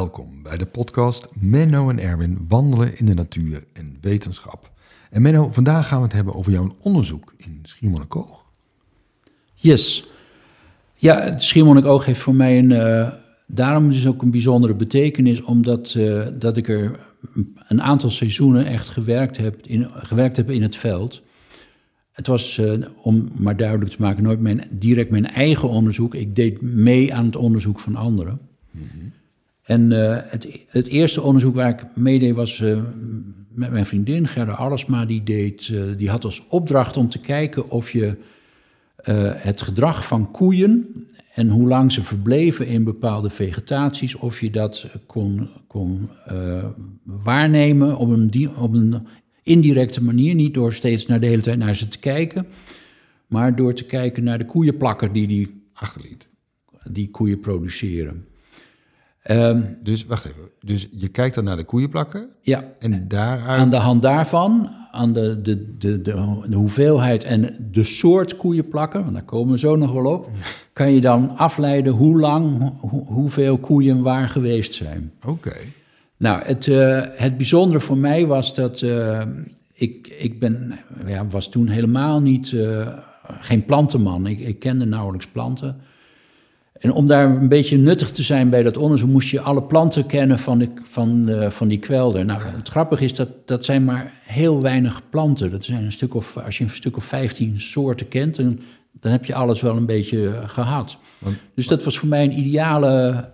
[0.00, 4.70] Welkom bij de podcast Menno en Erwin wandelen in de natuur en wetenschap.
[5.10, 8.44] En Menno, vandaag gaan we het hebben over jouw onderzoek in Schiermonnikoog.
[9.54, 10.06] Yes.
[10.94, 13.12] Ja, het Schiermonnikoog heeft voor mij een, uh,
[13.46, 17.00] daarom dus ook een bijzondere betekenis, omdat uh, dat ik er
[17.68, 21.22] een aantal seizoenen echt gewerkt heb in, gewerkt heb in het veld.
[22.12, 26.14] Het was, uh, om maar duidelijk te maken, nooit mijn, direct mijn eigen onderzoek.
[26.14, 28.40] Ik deed mee aan het onderzoek van anderen.
[28.70, 29.18] Mm -hmm.
[29.70, 32.78] En uh, het, het, eerste onderzoek waar ik meedeed was uh,
[33.48, 35.04] met mijn vriendin Gerda Allesma.
[35.04, 38.16] Die, deed, die had als opdracht om te kijken of je
[39.36, 44.86] het gedrag van koeien en hoe lang ze verbleven in bepaalde vegetaties, of je dat
[45.06, 46.08] kon, kon
[47.02, 49.06] waarnemen op een, op een
[49.42, 52.46] indirecte manier, niet door steeds naar de hele tijd naar ze te kijken,
[53.26, 56.28] maar door te kijken naar de koeienplakker die die achterliet.
[56.84, 58.28] Die koeien produceren.
[59.28, 60.50] Um, dus wacht even.
[60.60, 62.28] Dus je kijkt dan naar de koeienplakker.
[62.42, 62.64] Ja.
[62.78, 63.60] En daaruit.
[63.60, 69.00] Aan de hand daarvan, aan de, de, de, de, de hoeveelheid en de soort koeienplakken,
[69.00, 70.28] want daar komen we zo nog wel op,
[70.72, 75.12] kan je dan afleiden hoe lang, hoe, hoeveel koeien waar geweest zijn.
[75.22, 75.30] Oké.
[75.30, 75.72] Okay.
[76.16, 79.22] Nou, het, uh, het bijzondere voor mij was dat uh,
[79.74, 82.88] ik, ik ben, ja, was toen helemaal niet, uh,
[83.40, 84.26] geen plantenman.
[84.26, 85.80] Ik, ik kende nauwelijks planten.
[86.80, 90.06] En om daar een beetje nuttig te zijn bij dat onderzoek, moest je alle planten
[90.06, 92.24] kennen van, de, van, van die kwelder.
[92.24, 95.50] Nou, het grappige is dat dat zijn maar heel weinig planten.
[95.50, 98.60] Dat zijn een stuk of, als je een stuk of 15 soorten kent, dan,
[99.00, 100.96] dan heb je alles wel een beetje gehad.
[101.18, 103.28] Want, dus dat was voor mij een ideale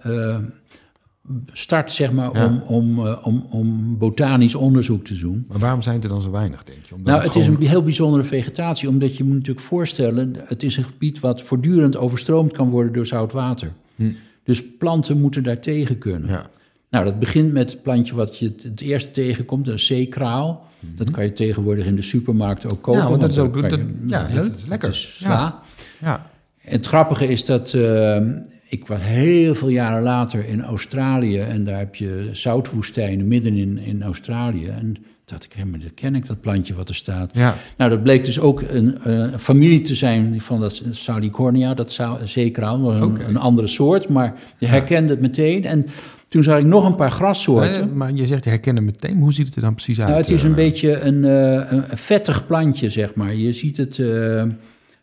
[1.52, 2.46] start, zeg maar, ja.
[2.46, 5.44] om, om, uh, om, om botanisch onderzoek te doen.
[5.48, 6.94] Maar waarom zijn er dan zo weinig, denk je?
[6.94, 7.58] Omdat nou, het, het gewoon...
[7.58, 10.34] is een heel bijzondere vegetatie, omdat je moet natuurlijk voorstellen...
[10.46, 13.72] het is een gebied wat voortdurend overstroomd kan worden door zout water.
[13.96, 14.10] Hm.
[14.44, 16.30] Dus planten moeten daar tegen kunnen.
[16.30, 16.46] Ja.
[16.90, 20.66] Nou, dat begint met het plantje wat je het eerste tegenkomt, een zeekraal.
[20.80, 20.86] Hm.
[20.96, 23.00] Dat kan je tegenwoordig in de supermarkt ook kopen.
[23.00, 24.88] Ja, want dat is ook je, dat, ja, dat is lekker.
[24.88, 25.62] Het is ja.
[26.00, 26.30] ja.
[26.62, 27.72] En het grappige is dat...
[27.72, 28.18] Uh,
[28.68, 33.78] ik was heel veel jaren later in Australië en daar heb je zoutwoestijnen midden in,
[33.78, 34.66] in Australië.
[34.66, 37.30] En dacht ik, hé, maar dat ken ik, dat plantje wat er staat.
[37.32, 37.56] Ja.
[37.76, 41.98] Nou, dat bleek dus ook een, een familie te zijn van dat Salicornia, dat
[42.96, 43.24] een, Oké.
[43.28, 45.64] een andere soort, maar je herkende het meteen.
[45.64, 45.86] En
[46.28, 47.96] toen zag ik nog een paar grassoorten.
[47.96, 50.08] Maar je zegt je herkende het meteen, hoe ziet het er dan precies uit?
[50.08, 53.34] Nou, het is een Uh, beetje een, uh, een vettig plantje, zeg maar.
[53.34, 53.98] Je ziet het...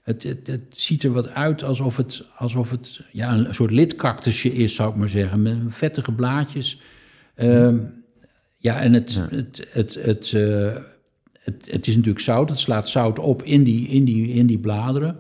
[0.03, 4.53] Het, het, het, ziet er wat uit alsof het, alsof het ja, een soort lidcactusje
[4.53, 5.41] is, zou ik maar zeggen.
[5.41, 6.81] Met vettige blaadjes.
[7.35, 7.73] Uh,
[8.57, 9.27] ja, en het, ja.
[9.29, 10.75] het, het, het, uh,
[11.39, 12.49] het, het is natuurlijk zout.
[12.49, 15.19] Het slaat zout op in die, in die, in die bladeren.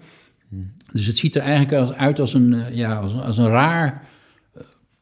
[0.91, 4.07] Dus het ziet er eigenlijk als, uit als een, ja, als, als een raar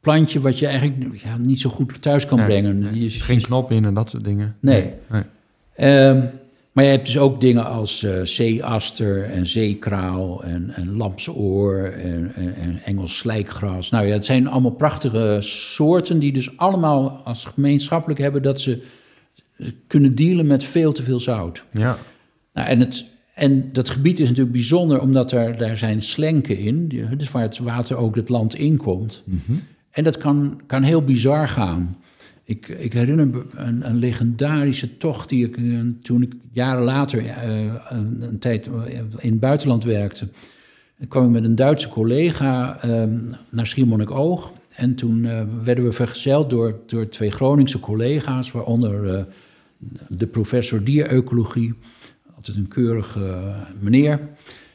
[0.02, 0.40] plantje...
[0.40, 2.80] wat je eigenlijk ja, niet zo goed thuis kan nee, brengen.
[2.80, 3.02] Nee.
[3.02, 4.56] Je, Geen knop in en dat soort dingen.
[4.60, 4.94] Nee.
[5.10, 6.08] nee.
[6.08, 6.30] Um,
[6.72, 12.34] maar je hebt dus ook dingen als uh, zeeaster en zeekraal en, en lamsoor en,
[12.36, 13.90] en, en, Engels slijkgras.
[13.90, 18.84] Nou ja, het zijn allemaal prachtige soorten die dus allemaal als gemeenschappelijk hebben dat ze
[19.88, 21.64] kunnen dealen met veel te veel zout.
[21.72, 21.98] Ja.
[22.54, 23.06] Nou, en, het,
[23.36, 26.88] en dat gebied is natuurlijk bijzonder omdat er, daar zijn slenken in,
[27.18, 29.24] dus waar het water ook het land inkomt.
[29.26, 29.62] Mm -hmm.
[29.92, 31.96] En dat kan, kan heel bizar gaan.
[32.52, 35.58] Ik, ik, herinner me een, een, legendarische tocht die ik
[36.02, 38.70] toen ik jaren later uh, een, een, tijd
[39.18, 40.28] in het buitenland werkte.
[40.98, 43.04] Dan kwam ik met een Duitse collega uh,
[43.50, 44.54] naar Schiermonnikoog.
[44.76, 49.26] En toen uh, werden we vergezeld door, door twee Groningse collega's, waaronder
[50.08, 51.74] de professor dierecologie,
[52.36, 54.20] altijd een keurige meneer.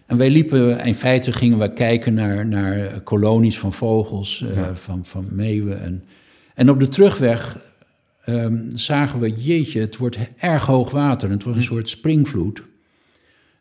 [0.06, 4.74] En wij liepen, in feite gingen we kijken naar, naar kolonies van vogels, ja.
[4.74, 6.04] van, van meeuwen en...
[6.56, 7.58] En op de terugweg
[8.26, 11.30] um, zagen we, jeetje, het wordt erg hoog water.
[11.30, 12.62] Het wordt een soort springvloed.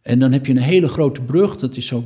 [0.01, 2.03] En dan heb je een hele grote brug, dat is zo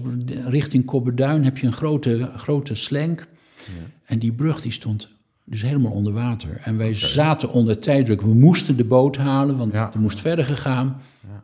[0.47, 3.25] richting Kobberduin, heb je een grote, grote slenk.
[3.55, 3.85] Ja.
[4.05, 5.09] En die brug die stond
[5.43, 6.61] dus helemaal onder water.
[6.63, 6.99] En wij okay.
[6.99, 8.21] zaten onder tijddruk.
[8.21, 9.93] We moesten de boot halen, want ja.
[9.93, 11.01] er moest verder gegaan.
[11.21, 11.43] Ja.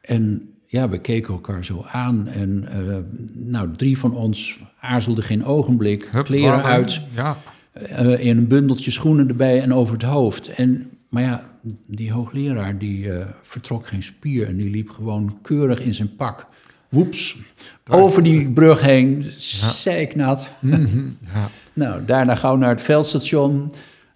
[0.00, 2.28] En ja, we keken elkaar zo aan.
[2.28, 2.96] En uh,
[3.32, 6.08] nou, drie van ons aarzelden geen ogenblik.
[6.10, 6.70] Hup, kleren water.
[6.70, 7.00] uit.
[7.14, 7.36] Ja.
[7.90, 10.48] Uh, in een bundeltje schoenen erbij en over het hoofd.
[10.48, 11.50] En, maar ja,
[11.86, 16.46] die hoogleraar die uh, vertrok geen spier en die liep gewoon keurig in zijn pak.
[16.88, 17.38] Woeps,
[17.90, 19.70] over die brug heen, ja.
[19.70, 20.48] zeiknat.
[20.58, 21.16] Mm -hmm.
[21.34, 21.48] ja.
[21.74, 23.72] Nou, daarna gauw naar het veldstation.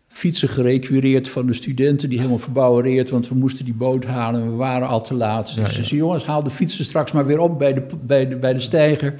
[0.09, 4.51] Fietsen gerequireerd van de studenten, die helemaal verbouwereerd, want we moesten die boot halen en
[4.51, 5.47] we waren al te laat.
[5.47, 8.29] Dus Ja, ze zei, jongens, haal de fietsen straks maar weer op bij de, bij
[8.29, 9.15] de, bij de steiger.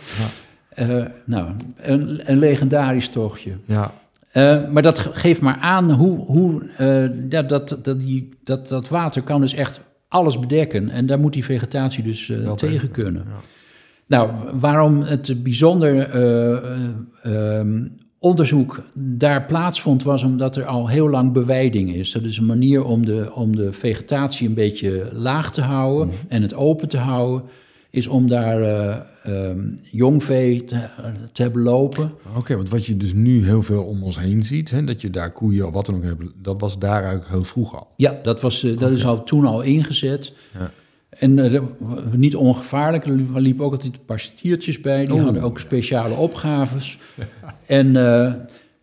[0.79, 3.53] Uh, nou, een, een legendarisch tochtje.
[3.65, 3.93] Ja.
[4.37, 8.89] Uh, maar dat geeft maar aan hoe, hoe uh, ja, dat, dat, die, dat, dat
[8.89, 10.89] water kan dus echt alles bedekken.
[10.89, 13.25] En daar moet die vegetatie dus uh, tegen kunnen.
[13.29, 13.35] Ja.
[14.07, 16.15] Nou, waarom het bijzonder
[17.27, 22.13] um, onderzoek daar plaatsvond, was omdat er al heel lang bewijding is.
[22.13, 26.17] Dat is een manier om de, om de vegetatie een beetje laag te houden mhm.
[26.29, 27.43] en het open te houden
[27.97, 28.97] is om daar uh,
[29.49, 30.81] um, jongvee te,
[31.33, 32.13] te, hebben lopen.
[32.37, 35.11] Oké, want wat je dus nu heel veel om ons heen ziet, hè, dat je
[35.11, 37.89] daar koeien of wat dan ook hebt, dat was daar eigenlijk heel vroeg al.
[37.97, 40.33] Ja, dat, was, uh, dat is al toen al ingezet.
[40.59, 40.71] Ja.
[41.09, 41.61] En uh,
[42.13, 46.99] niet ongevaarlijk, er liepen ook altijd een paar stiertjes bij, die hadden ook speciale opgaves.
[47.67, 47.97] en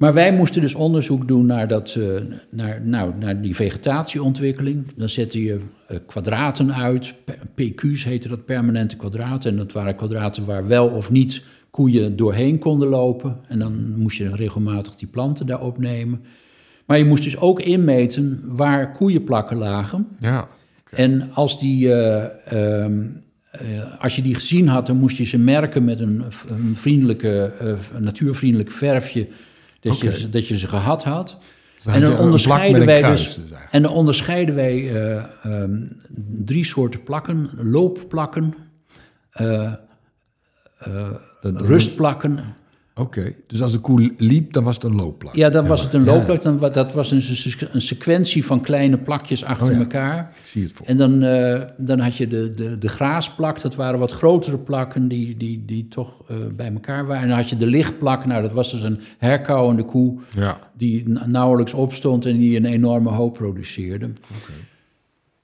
[0.04, 4.86] maar wij moesten dus onderzoek doen naar, dat, uh, naar, nou, naar die vegetatieontwikkeling.
[4.96, 5.60] Dan zette je
[5.92, 7.14] uh, kwadraten uit,
[7.56, 9.52] PQ's heette dat, permanente kwadraten.
[9.52, 13.38] En dat waren kwadraten waar wel of niet koeien doorheen konden lopen.
[13.48, 16.22] En dan moest je regelmatig die planten daar opnemen.
[16.86, 20.08] Maar je moest dus ook inmeten waar koeienplakken lagen.
[20.20, 20.48] Ja,
[20.90, 22.26] En als, die, uh,
[24.00, 27.54] als je die gezien had, dan moest je ze merken met een, een vriendelijke,
[28.00, 29.28] natuurvriendelijk verfje
[29.83, 31.38] dat, je, dat je ze gehad had.
[31.75, 33.39] Dus en dan onderscheiden wij dus,
[33.71, 35.88] en dan onderscheiden wij uh, um,
[36.45, 38.53] drie soorten plakken: loopplakken,
[39.41, 39.74] uh,
[40.88, 41.07] uh,
[41.41, 42.39] rustplakken
[42.95, 45.36] Oké, dus als de koe liep, dan was het een loopplak?
[45.36, 46.42] Ja, dan was het een loopplak.
[46.42, 47.24] Dan, dat was een,
[47.72, 50.31] een sequentie van kleine plakjes achter oh elkaar.
[50.40, 50.86] Ik zie het voor.
[50.86, 55.07] En dan, uh, dan had je de, de, de graasplak, dat waren wat grotere plakken
[55.07, 57.22] die, die, die toch uh, bij elkaar waren.
[57.22, 60.19] En dan had je de lichtplak, nou dat was dus een herkauwende koe...
[60.36, 60.60] Ja.
[60.78, 64.06] die nauwelijks opstond en die een enorme hoop produceerde.
[64.06, 64.56] Okay.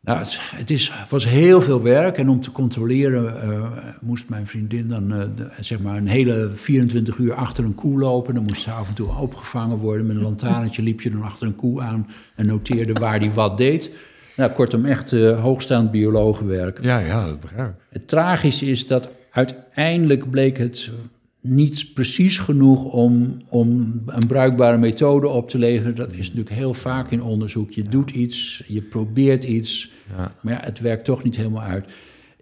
[0.02, 0.20] Nou,
[0.56, 3.66] het, is, was heel veel werk en om te controleren uh,
[4.02, 8.00] moest mijn vriendin dan uh, de, zeg maar een hele 24 uur achter een koe
[8.00, 8.34] lopen.
[8.34, 10.06] Dan moest ze af en toe opgevangen worden.
[10.06, 13.58] Met een lantaarnetje liep je dan achter een koe aan en noteerde waar die wat
[13.58, 13.92] deed.
[14.36, 16.84] Nou, kortom, echt uh, hoogstaand biologenwerk.
[16.84, 17.76] Ja, ja, dat begrijp ik.
[17.90, 20.92] Het tragische is dat uiteindelijk bleek het
[21.42, 25.96] niet precies genoeg om, om een bruikbare methode op te leveren.
[25.96, 27.72] Dat is natuurlijk heel vaak in onderzoek.
[27.72, 30.32] Je doet iets, je probeert iets, ja.
[30.42, 31.86] maar ja, het werkt toch niet helemaal uit.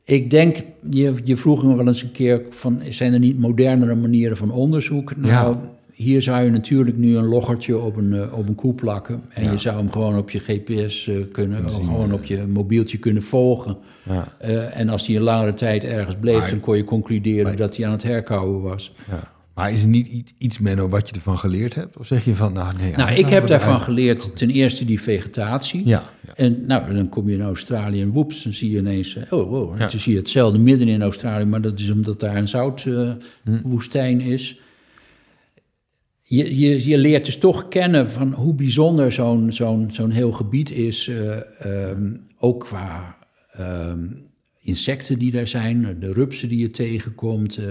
[0.03, 0.57] Ik denk,
[0.89, 4.51] je, je vroeg me wel eens een keer van, zijn er niet modernere manieren van
[4.51, 5.15] onderzoek?
[5.15, 5.57] Nou,
[5.97, 9.21] hier zou je natuurlijk nu een loggertje op een, uh, op een koe plakken.
[9.29, 13.23] En je zou hem gewoon op je GPS uh, kunnen, gewoon op je mobieltje kunnen
[13.23, 13.77] volgen.
[14.03, 14.27] Ja.
[14.45, 17.85] Uh, en als hij een langere tijd ergens bleef, dan kon je concluderen dat hij
[17.85, 18.93] aan het herkauwen was.
[19.53, 21.97] Maar is er niet iets, Menno, wat je ervan geleerd hebt?
[21.97, 22.91] Of zeg je van, nou nee...
[22.95, 25.81] Nou, ik heb daarvan geleerd ten eerste die vegetatie.
[25.85, 29.17] Ja, ja, En nou, dan kom je in Australië en woeps, dan zie je ineens...
[29.29, 31.45] Oh, oh dan zie je hetzelfde midden in Australië...
[31.45, 34.29] maar dat is omdat daar een zoutwoestijn hm.
[34.29, 34.59] is
[36.29, 40.71] je, je, je leert dus toch kennen van hoe bijzonder zo'n zo'n zo'n heel gebied
[40.71, 41.07] is.
[41.07, 43.17] Uh, um, ook qua
[43.59, 44.25] um,
[44.61, 47.57] insecten die daar zijn, de rupsen die je tegenkomt.
[47.57, 47.65] Uh,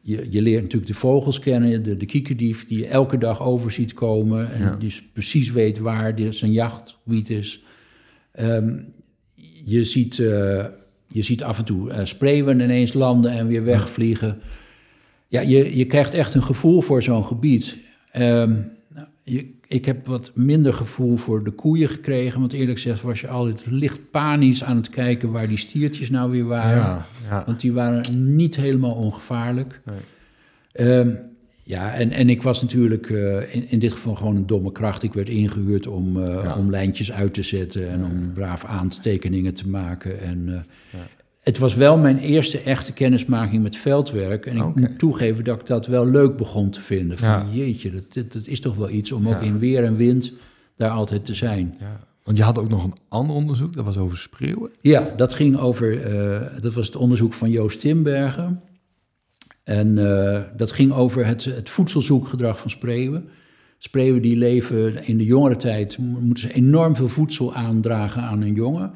[0.00, 3.72] je, je leert natuurlijk de vogels kennen, de, de kiekendief die je elke dag over
[3.72, 4.52] ziet komen.
[4.52, 4.76] En ja.
[4.76, 7.62] dus precies weet waar dit zijn jachtgebied is.
[8.40, 8.92] Um,
[9.64, 10.64] je, ziet, uh,
[11.08, 14.28] je ziet af en toe spreeuwen ineens landen en weer wegvliegen.
[14.28, 14.67] Ja,
[15.28, 17.76] je, je krijgt echt een gevoel voor zo'n gebied.
[18.16, 18.70] Um,
[19.22, 22.40] je, ik heb wat minder gevoel voor de koeien gekregen.
[22.40, 26.30] Want eerlijk gezegd was je altijd licht panisch aan het kijken waar die stiertjes nou
[26.30, 26.76] weer waren.
[26.76, 27.42] Ja, ja.
[27.46, 29.80] Want die waren niet helemaal ongevaarlijk.
[29.84, 30.88] Nee.
[30.88, 31.18] Um,
[31.62, 35.02] ja, en, en ik was natuurlijk uh, in, in dit geval gewoon een domme kracht.
[35.02, 36.56] Ik werd ingehuurd om, uh, ja.
[36.56, 40.20] om lijntjes uit te zetten en om braaf aantekeningen te maken.
[40.20, 41.00] En, uh,
[41.48, 44.46] het was wel mijn eerste echte kennismaking met veldwerk.
[44.46, 47.18] En ik moet toegeven dat ik dat wel leuk begon te vinden.
[47.18, 50.32] Van jeetje, dat, dat, is toch wel iets om ook in weer en wind
[50.76, 51.74] daar altijd te zijn.
[51.80, 52.00] Ja.
[52.24, 54.70] Want je had ook nog een ander onderzoek, dat was over spreeuwen.
[54.80, 58.60] Ja, dat ging over, uh, dat was het onderzoek van Joost Timbergen.
[59.64, 63.28] En uh, dat ging over het, het voedselzoekgedrag van spreeuwen.
[63.78, 68.54] Spreeuwen die leven in de jongere tijd, moeten ze enorm veel voedsel aandragen aan een
[68.54, 68.92] jongen.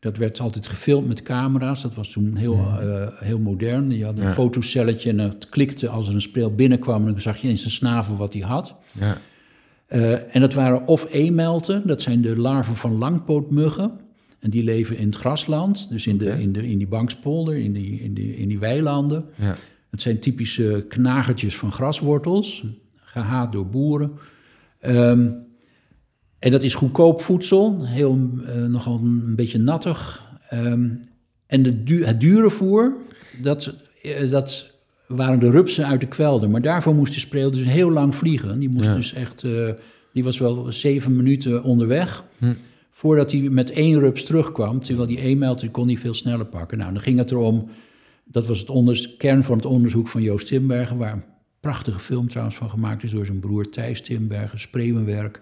[0.00, 1.82] Dat werd altijd gefilmd met camera's.
[1.82, 3.90] Dat was toen heel, uh, heel modern.
[3.90, 7.06] Je had een fotocelletje en het klikte als er een speel binnenkwam...
[7.06, 8.74] en dan zag je in zijn snavel wat hij had.
[9.00, 9.16] Ja.
[9.88, 13.92] Uh, en dat waren of eemelten, dat zijn de larven van langpootmuggen.
[14.38, 17.72] En die leven in het grasland, dus in, de, in, de, in die bankspolder, in
[17.72, 19.24] die, in die, in die weilanden.
[19.34, 19.54] Ja.
[19.90, 22.64] Het zijn typische knagertjes van graswortels,
[22.96, 24.12] gehaat door boeren.
[24.82, 25.46] Um,
[26.38, 30.22] en dat is goedkoop voedsel, heel, uh, nogal een beetje nattig.
[30.52, 31.00] Um,
[31.46, 32.96] en de du het dure voer,
[33.42, 34.70] dat, uh, dat
[35.06, 36.50] waren de rupsen uit de kwelder.
[36.50, 38.58] Maar daarvoor moest de spreeuw dus heel lang vliegen.
[38.58, 38.94] Die moest Ja.
[38.94, 39.70] dus echt, eh,
[40.12, 42.24] die was wel zeven minuten onderweg.
[42.38, 42.52] Hm.
[42.90, 44.80] Voordat hij met één rups terugkwam.
[44.80, 46.78] Terwijl die e-mail, die kon hij veel sneller pakken.
[46.78, 47.68] Nou, dan ging het erom,
[48.24, 50.96] dat was het kern van het onderzoek van Joost Timbergen.
[50.96, 51.24] Waar een
[51.60, 55.40] prachtige film trouwens van gemaakt is door zijn broer Thijs Timbergen, Spreeuwenwerk.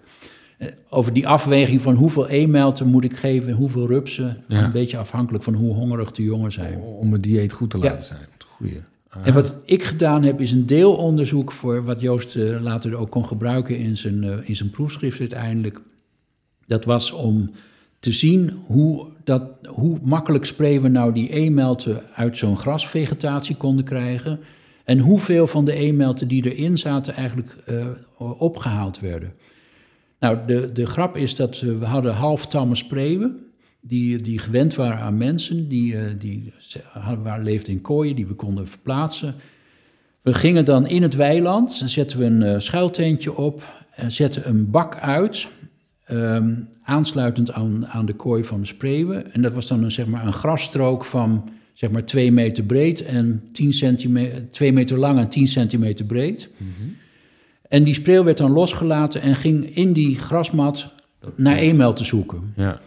[0.57, 4.37] Eh, Over die afweging van hoeveel e-mailten moet ik geven en hoeveel rupsen.
[4.47, 4.63] Ja.
[4.65, 6.79] Een beetje afhankelijk van hoe hongerig de jongen zijn.
[6.79, 7.83] Om het dieet goed te Ja.
[7.83, 8.19] laten zijn.
[8.33, 8.81] Het goede.
[9.23, 13.25] En wat ik gedaan heb, is een deelonderzoek voor wat Joost eh, later ook kon
[13.25, 15.79] gebruiken in zijn, eh, in zijn proefschrift uiteindelijk.
[16.67, 17.51] Dat was om
[17.99, 24.39] te zien hoe, dat, hoe makkelijk spreeuwen nou die e-melten uit zo'n grasvegetatie konden krijgen.
[24.83, 27.85] En hoeveel van de e-melten die erin zaten eigenlijk eh,
[28.17, 29.33] opgehaald werden.
[30.19, 33.45] Nou, de, de grap is dat we hadden halftamme spreeuwen.
[33.79, 36.53] Die, die gewend waren aan mensen, die, eh, die
[37.23, 39.35] waren, leefden in kooien die we konden verplaatsen.
[40.21, 44.69] We gingen dan in het weiland, zetten we een eh, schuiltentje op en zetten een
[44.69, 45.47] bak uit,
[46.05, 49.33] ehm, aansluitend aan, aan de kooi van de spreeuwen.
[49.33, 53.05] En dat was dan een, zeg maar, een grasstrook van zeg maar, twee meter breed
[53.05, 56.49] en 10 centimeter, twee meter lang en 10 centimeter breed.
[57.69, 60.93] En die spreeuw werd dan losgelaten en ging in die grasmat
[61.35, 62.53] naar e-mail te zoeken.
[62.55, 62.79] Ja.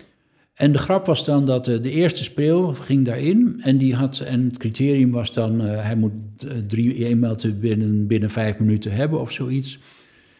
[0.60, 4.20] En de grap was dan dat eh, de eerste spreeuw ging daarin en die had
[4.20, 8.92] en het criterium was dan eh, hij moet eh, drie e-mailten binnen, binnen vijf minuten
[8.92, 9.78] hebben of zoiets.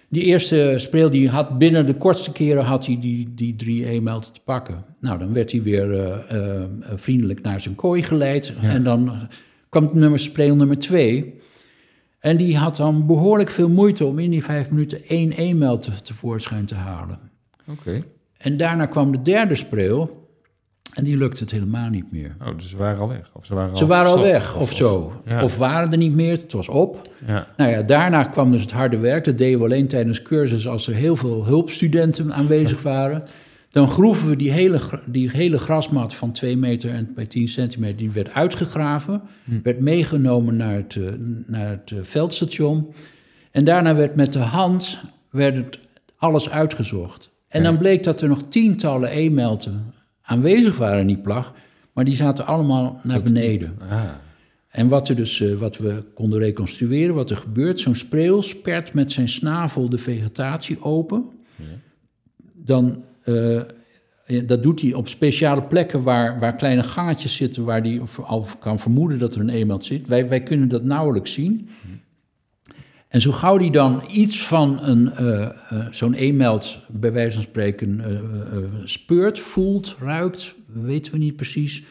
[0.08, 4.32] Die eerste spreeuw die had binnen de kortste keren had hij die, die drie e-mailten
[4.32, 4.84] te pakken.
[5.00, 6.24] Nou, dan werd hij weer
[6.96, 9.28] vriendelijk naar zijn kooi geleid en dan
[9.68, 11.34] kwam nummer spreeuw nummer twee.
[12.20, 15.90] En die had dan behoorlijk veel moeite om in die vijf minuten één e-mail te,
[16.02, 17.18] tevoorschijn te halen.
[17.66, 17.92] Oké.
[18.38, 20.18] En daarna kwam de derde spreeuw.
[20.94, 22.36] En die lukte het helemaal niet meer.
[22.40, 23.30] Oh, dus ze waren al weg.
[23.32, 25.12] Of ze waren Ze waren al weg of, zo.
[25.24, 25.42] ja.
[25.42, 27.10] Of waren er niet meer, het was op.
[27.26, 27.46] Ja.
[27.56, 29.24] Nou ja, daarna kwam dus het harde werk.
[29.24, 33.24] Dat deden we alleen tijdens cursus als er heel veel hulpstudenten aanwezig waren.
[33.70, 37.96] Dan groeven we die hele, die hele grasmat van 2 meter en bij 10 centimeter,
[37.96, 39.22] die werd uitgegraven.
[39.62, 41.12] Werd meegenomen naar het, eh,
[41.46, 42.92] naar het eh, veldstation.
[43.50, 45.00] En daarna werd met de hand
[45.30, 45.78] werd het
[46.16, 47.30] alles uitgezocht.
[47.48, 51.54] En dan bleek dat er nog tientallen e-melten aanwezig waren in die plag.
[51.92, 53.76] Maar die zaten allemaal naar beneden.
[53.90, 54.02] Ah.
[54.68, 58.94] En wat, er dus, eh, wat we konden reconstrueren, wat er gebeurt, zo'n spreeuw spert
[58.94, 61.24] met zijn snavel de vegetatie open.
[62.54, 63.60] Dan, eh,
[64.46, 68.78] dat doet hij op speciale plekken waar, waar kleine gangetjes zitten, waar hij al kan
[68.78, 70.06] vermoeden dat er een eemeld zit.
[70.06, 71.68] Wij, wij kunnen dat nauwelijks zien.
[73.08, 75.52] En zo gauw die dan iets van een, eh, eh,
[75.90, 78.02] zo'n e-meld, bij wijze van spreken,
[78.84, 81.82] speurt, voelt, ruikt, weten we niet precies,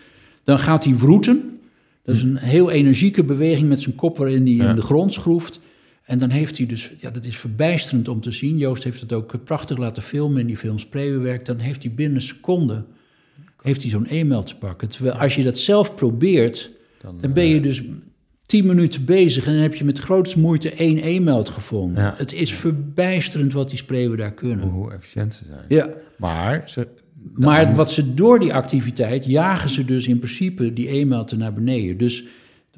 [0.43, 1.59] dan gaat hij wroeten.
[2.03, 4.69] Dat is een heel energieke beweging met zijn kop waarin hij Ja.
[4.69, 5.59] in de grond schroeft.
[6.09, 8.57] En dan heeft hij dus, ja, dat is verbijsterend om te zien.
[8.57, 11.45] Joost heeft het ook prachtig laten filmen in die film Spreeuwenwerk.
[11.45, 12.85] Dan heeft hij binnen seconden
[13.61, 14.89] heeft hij zo'n e-mail te pakken.
[14.89, 16.69] Terwijl als je dat zelf probeert,
[17.21, 17.83] dan ben je dus
[18.45, 22.03] tien minuten bezig en dan heb je met grootste moeite één e-mail gevonden.
[22.03, 22.13] Ja.
[22.17, 24.67] Het is verbijsterend wat die spreeuwen daar kunnen.
[24.67, 25.65] Hoe efficiënt ze zijn.
[25.67, 26.87] Ja, Maar ze,
[27.33, 31.97] maar wat ze door die activiteit jagen ze dus in principe die e-mailten naar beneden.
[31.97, 32.23] Dus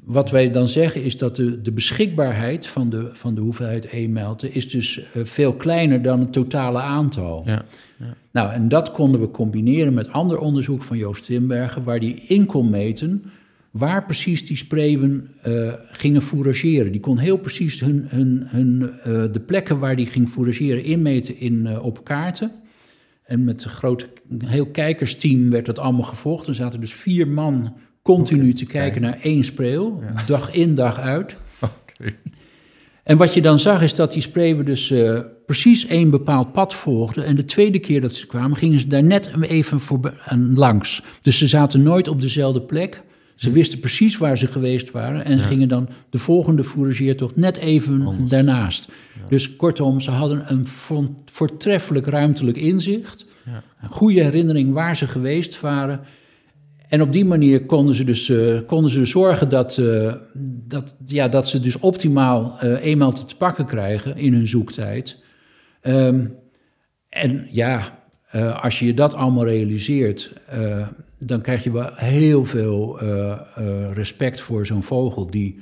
[0.04, 4.54] wat wij dan zeggen is dat de, de beschikbaarheid van de, van de hoeveelheid e-mailten
[4.54, 7.42] is dus eh, veel kleiner dan het totale aantal.
[7.46, 7.64] ja.
[8.32, 12.46] Nou, en dat konden we combineren met ander onderzoek van Joost Timbergen, waar die in
[12.46, 13.22] kon meten
[13.72, 16.92] waar precies die spreeuwen eh, gingen fourageren.
[16.92, 21.38] Die kon heel precies hun, hun, hun, eh, de plekken waar die ging fourageren inmeten
[21.38, 22.52] in, op kaarten.
[23.24, 26.46] En met een groot, een heel kijkersteam werd dat allemaal gevolgd.
[26.46, 31.36] Er zaten dus vier man continu te kijken naar één spreeuw, dag in, dag uit.
[33.02, 36.74] En wat je dan zag is dat die spreeuwen dus eh, precies één bepaald pad
[36.74, 37.24] volgden.
[37.24, 41.02] En de tweede keer dat ze kwamen, gingen ze daar net even voorbij, aan langs.
[41.22, 43.02] Dus ze zaten nooit op dezelfde plek.
[43.34, 48.26] Ze wisten precies waar ze geweest waren en gingen dan de volgende fourageertocht net even
[48.28, 48.88] daarnaast.
[49.28, 53.62] Dus kortom, ze hadden een vo- voortreffelijk ruimtelijk inzicht, Ja.
[53.82, 56.00] een goede herinnering waar ze geweest waren.
[56.92, 60.14] En op die manier konden ze dus eh, konden ze zorgen dat, eh,
[60.66, 65.18] dat, ja, dat ze dus optimaal eh eenmaal te pakken krijgen in hun zoektijd.
[65.80, 66.26] Ehm,
[67.08, 67.98] en ja,
[68.62, 70.32] als je je dat allemaal realiseert,
[71.18, 72.98] dan krijg je wel heel veel
[73.92, 75.60] respect voor zo'n vogel die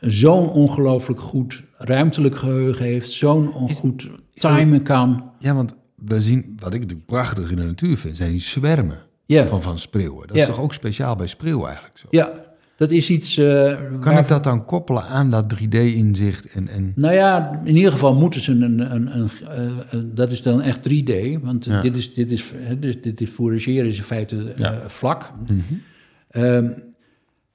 [0.00, 5.30] zo'n ongelooflijk goed ruimtelijk geheugen heeft, zo'n goed timen kan.
[5.38, 9.10] Ja, want we zien, wat ik natuurlijk prachtig in de natuur vind, zijn die zwermen
[9.32, 9.46] Ja.
[9.46, 10.28] van, van spreeuwen.
[10.28, 12.06] Dat is toch ook speciaal bij spreeuwen eigenlijk zo?
[12.10, 12.32] Ja,
[12.76, 13.38] Dat is iets...
[13.38, 16.54] uh, kan ik dat dan koppelen aan dat 3D-inzicht?
[16.54, 16.92] En, en...
[16.96, 18.62] Nou ja, in ieder geval moeten ze een...
[18.62, 19.30] een, een,
[19.90, 21.80] een dat is dan echt 3D, want ja.
[21.80, 22.44] dit, is, dit, is,
[22.80, 24.80] dus dit is fourageren is in feite ja.
[24.86, 25.32] vlak.
[25.48, 26.74] Mm -hmm.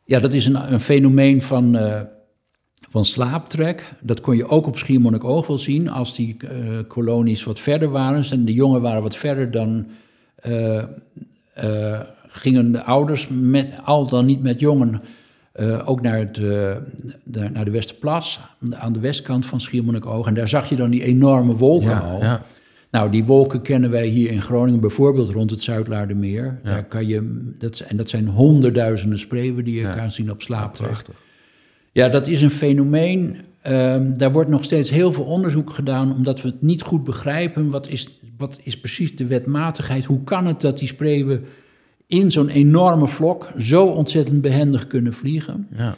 [0.03, 1.75] ja, dat is een, een fenomeen van
[2.89, 3.93] van slaaptrek.
[4.01, 5.89] Dat kon je ook op Schiermonnikoog wel zien.
[5.89, 9.87] Als die uh, kolonies wat verder waren en de jongen waren wat verder, dan
[10.47, 10.83] uh,
[11.63, 15.01] uh, gingen de ouders met, al dan niet met jongen
[15.85, 16.81] ook naar, het, de,
[17.51, 18.39] naar de Westerplas,
[18.71, 20.27] aan de westkant van Schiermonnikoog.
[20.27, 22.21] En daar zag je dan die enorme wolken ja, al.
[22.21, 22.41] Ja.
[22.91, 26.59] Nou, die wolken kennen wij hier in Groningen bijvoorbeeld rond het Zuidlaardermeer.
[26.63, 26.69] Ja.
[26.69, 30.37] Daar kan je, dat, en dat zijn honderdduizenden spreeuwen die je kan zien op.
[30.47, 31.15] Prachtig.
[31.91, 33.37] Ja, dat is een fenomeen.
[33.69, 37.69] Um, daar wordt nog steeds heel veel onderzoek gedaan, omdat we het niet goed begrijpen.
[37.69, 40.05] Wat is, wat is precies de wetmatigheid?
[40.05, 41.43] Hoe kan het dat die spreeuwen
[42.07, 45.67] in zo'n enorme vlok zo ontzettend behendig kunnen vliegen?
[45.77, 45.95] Ja.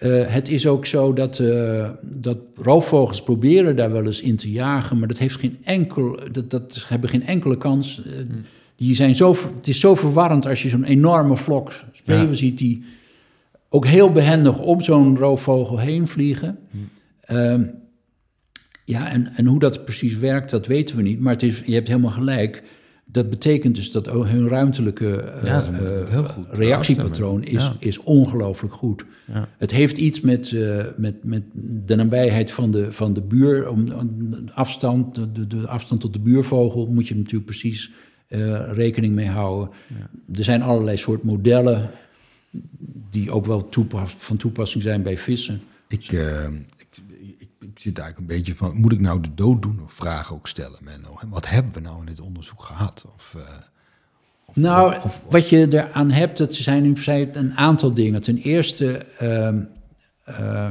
[0.00, 4.50] Uh, het is ook zo dat, uh, dat roofvogels proberen daar wel eens in te
[4.50, 8.02] jagen, maar dat, heeft geen enkel, dat, dat hebben geen enkele kans.
[8.06, 8.12] Uh,
[8.76, 12.34] die zijn zo, het is zo verwarrend als je zo'n enorme vlok spreeuwen ja.
[12.34, 12.84] ziet die
[13.68, 16.58] ook heel behendig om zo'n roofvogel heen vliegen.
[17.32, 17.80] Um,
[18.84, 21.20] ja, en, en hoe dat precies werkt, dat weten we niet.
[21.20, 22.62] Maar het is, je hebt helemaal gelijk.
[23.04, 27.76] Dat betekent dus dat ook hun ruimtelijke ja, uh, reactiepatroon is, ja.
[27.78, 29.04] is ongelooflijk goed.
[29.32, 29.48] Ja.
[29.58, 31.42] Het heeft iets met, uh, met, met
[31.86, 33.68] de nabijheid van de, van de buur.
[33.68, 37.90] Om, om afstand, de, de, afstand tot de buurvogel moet je natuurlijk precies
[38.72, 39.70] rekening mee houden.
[40.34, 41.90] Er zijn allerlei soort modellen
[43.10, 45.60] die ook wel toepas van toepassing zijn bij vissen.
[45.88, 46.81] Ik, ik,
[47.74, 50.78] zit eigenlijk een beetje van, moet ik nou de dood doen of vragen ook stellen,
[50.84, 51.18] Menno?
[51.28, 53.04] Wat hebben we nou in dit onderzoek gehad?
[53.14, 53.42] Of, uh,
[54.46, 58.22] of, nou, of, of, wat je eraan hebt, dat zijn in feite een aantal dingen.
[58.22, 59.48] Ten eerste uh,
[60.40, 60.68] uh,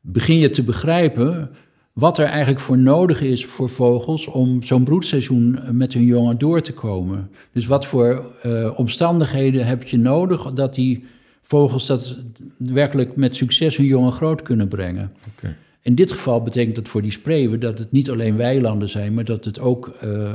[0.00, 1.50] begin je te begrijpen
[1.92, 6.60] wat er eigenlijk voor nodig is voor vogels om zo'n broedseizoen met hun jongen door
[6.60, 7.30] te komen.
[7.52, 11.04] Dus wat voor uh, omstandigheden heb je nodig dat die
[11.42, 12.16] vogels dat
[12.56, 15.12] werkelijk met succes hun jongen groot kunnen brengen.
[15.36, 15.56] Okay.
[15.82, 19.24] In dit geval betekent dat voor die spreeuwen dat het niet alleen weilanden zijn, maar
[19.24, 20.34] dat het ook uh,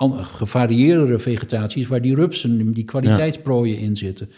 [0.00, 4.30] uh, gevarieerdere vegetatie is waar die rupsen, die kwaliteitsprooien in zitten.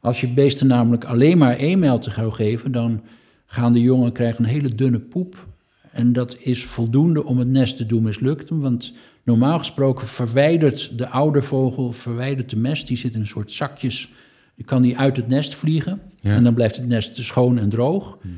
[0.00, 3.02] Als je beesten namelijk alleen maar e-mail te gaan geven, dan
[3.46, 5.46] gaan de jongen krijgen een hele dunne poep
[5.92, 8.60] en dat is voldoende om het nest te doen mislukten.
[8.60, 8.92] Want
[9.22, 12.86] normaal gesproken verwijdert de oudervogel verwijdert de mest.
[12.86, 14.10] Die zit in een soort zakjes.
[14.54, 16.00] Je kan die uit het nest vliegen.
[16.20, 16.34] Ja.
[16.34, 18.18] En dan blijft het nest schoon en droog.
[18.22, 18.34] Mhm.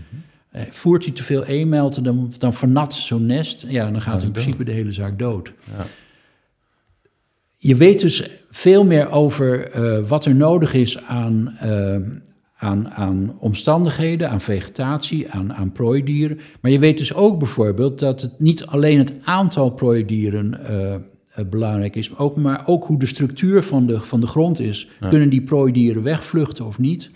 [0.71, 3.65] Voert hij te veel e-melten, dan, dan vernat zo'n nest.
[3.69, 5.53] Ja, dan gaat in principe de hele zaak dood.
[5.77, 5.87] Ja.
[7.57, 11.97] Je weet dus veel meer over uh, wat er nodig is aan, uh,
[12.57, 16.41] aan, aan omstandigheden, aan vegetatie, aan, aan prooidieren.
[16.61, 20.95] Maar je weet dus ook bijvoorbeeld dat het niet alleen het aantal prooidieren uh,
[21.51, 24.89] belangrijk is, maar ook, maar ook hoe de structuur van de, van de grond is.
[25.01, 25.09] Ja.
[25.09, 27.11] Kunnen die prooidieren wegvluchten of niet?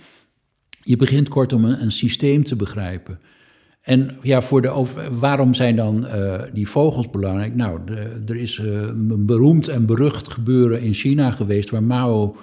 [0.86, 3.18] Je begint kortom een, een systeem te begrijpen.
[3.80, 7.54] En ja, voor de over, waarom zijn dan uh, die vogels belangrijk?
[7.54, 7.80] Nou,
[8.26, 12.36] er is uh, een beroemd en berucht gebeuren in China geweest waar Mao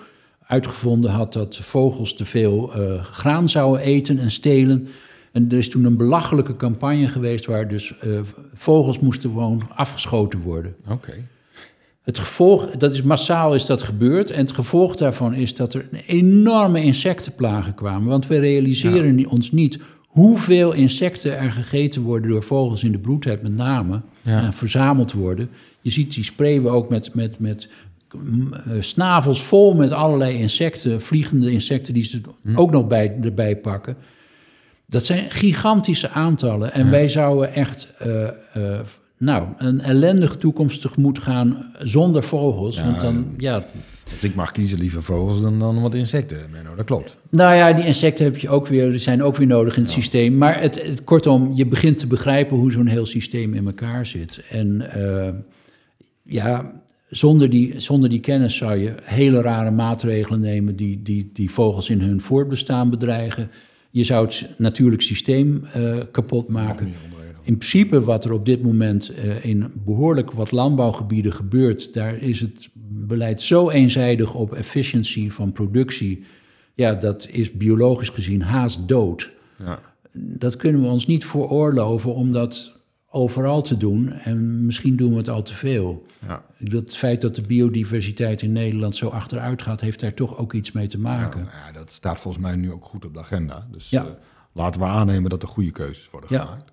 [0.47, 4.88] uitgevonden had dat vogels te veel uh, graan zouden eten en stelen.
[5.32, 7.93] En er is toen een belachelijke campagne geweest waar dus
[8.53, 10.75] vogels moesten gewoon afgeschoten worden.
[10.84, 10.93] Oké.
[10.93, 11.27] Okay.
[12.04, 14.32] Het gevolg, dat is massaal is dat gebeurd.
[14.32, 18.10] En het gevolg daarvan is dat er enorme insectenplagen kwamen.
[18.10, 19.28] Want we realiseren ja.
[19.30, 24.02] ons niet hoeveel insecten er gegeten worden door vogels in de broedtijd met name.
[24.22, 24.42] Ja.
[24.42, 25.50] En verzameld worden.
[25.82, 27.70] Je ziet die spreeuwen ook met, met, met
[28.80, 32.58] snavels vol met allerlei insecten, vliegende insecten die ze hm.
[32.58, 33.98] ook nog bij, erbij pakken.
[34.86, 36.74] Dat zijn gigantische aantallen.
[36.74, 36.92] En ja.
[36.92, 38.80] wij zouden echt uh, uh,
[39.24, 42.76] nou, een ellendige toekomst tegemoet gaan zonder vogels.
[42.76, 43.66] Ja, want dan, ja...
[44.12, 47.18] Als ik mag kiezen, liever vogels dan, dan wat insecten, Menno, dat klopt.
[47.30, 49.92] Nou ja, die insecten heb je ook weer, die zijn ook weer nodig in het
[49.92, 50.00] ja.
[50.00, 50.38] systeem.
[50.38, 54.42] Maar het, het, kortom, je begint te begrijpen hoe zo'n heel systeem in elkaar zit.
[54.50, 55.30] En uh,
[56.24, 56.72] ja,
[57.10, 61.90] zonder die, zonder die kennis zou je hele rare maatregelen nemen die, die, die vogels
[61.90, 63.50] in hun voortbestaan bedreigen.
[63.92, 66.94] Je zou het natuurlijk systeem uh, kapot maken.
[67.43, 72.39] In principe wat er op dit moment uh, in behoorlijk wat landbouwgebieden gebeurt, daar is
[72.39, 76.23] het beleid zo eenzijdig op efficiëntie van productie.
[76.73, 79.32] Ja, dat is biologisch gezien haast dood.
[79.58, 79.79] Ja.
[80.13, 82.71] Dat kunnen we ons niet veroorloven, omdat
[83.10, 84.12] overal te doen.
[84.12, 86.06] En misschien doen we het al te veel.
[86.27, 86.45] Ja.
[86.60, 90.53] Dat het feit dat de biodiversiteit in Nederland zo achteruit gaat, heeft daar toch ook
[90.53, 91.39] iets mee te maken.
[91.51, 93.67] Ja, ja, dat staat volgens mij nu ook goed op de agenda.
[93.71, 94.01] Dus Ja.
[94.06, 94.12] eh,
[94.53, 96.71] laten we aannemen dat er goede keuzes worden gemaakt.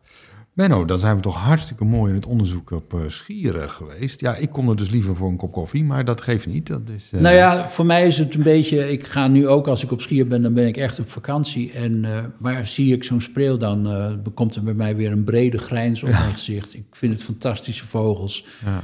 [0.61, 4.21] Menno, dan zijn we toch hartstikke mooi in het onderzoek op eh, Schieren geweest.
[4.21, 6.67] Ja, ik kon er dus liever voor een kop koffie, maar dat geeft niet.
[6.67, 8.93] Dat is, eh, Nou ja, voor mij is het een beetje.
[8.93, 11.73] Ik ga nu ook als ik op Schier ben, dan ben ik echt op vakantie.
[11.73, 13.89] En eh, waar zie ik zo'n spreeuw dan?
[14.35, 16.75] komt er bij mij weer een brede grijns op mijn gezicht.
[16.75, 18.45] Ik vind het fantastische vogels.
[18.65, 18.81] Ja.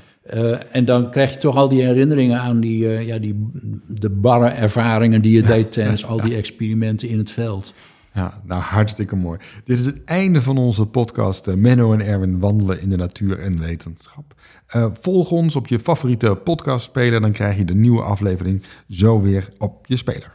[0.71, 3.51] En dan krijg je toch al die herinneringen aan die, eh, ja, die,
[3.87, 7.75] de barre ervaringen die je deed tijdens al die experimenten in het veld.
[8.17, 9.39] Ja, nou hartstikke mooi.
[9.65, 13.39] Dit is het einde van onze podcast eh, Menno en Erwin wandelen in de natuur
[13.39, 14.35] en wetenschap.
[14.67, 19.49] Eh, volg ons op je favoriete podcastspeler, dan krijg je de nieuwe aflevering zo weer
[19.59, 20.35] op je speler.